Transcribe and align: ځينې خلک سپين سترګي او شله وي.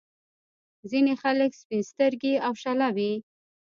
ځينې 0.89 1.13
خلک 1.21 1.51
سپين 1.61 1.81
سترګي 1.91 2.33
او 2.45 2.53
شله 2.63 2.87
وي. 2.95 3.13